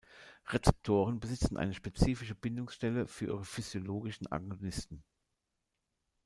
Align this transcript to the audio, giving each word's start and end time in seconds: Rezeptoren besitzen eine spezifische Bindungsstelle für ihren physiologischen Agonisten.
Rezeptoren 0.47 1.19
besitzen 1.19 1.57
eine 1.57 1.75
spezifische 1.75 2.33
Bindungsstelle 2.33 3.05
für 3.05 3.27
ihren 3.27 3.45
physiologischen 3.45 4.25
Agonisten. 4.31 5.03